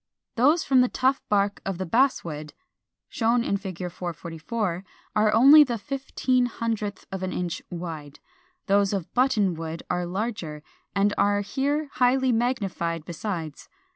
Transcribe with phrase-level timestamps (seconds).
[0.35, 2.55] Those from the tough bark of the Basswood,
[3.07, 3.77] shown in Fig.
[3.91, 4.83] 444,
[5.15, 8.17] are only the fifteen hundredth of an inch wide.
[8.65, 9.87] Those of Buttonwood (Fig.
[9.87, 10.63] 447) are larger,
[10.95, 13.69] and are here highly magnified besides.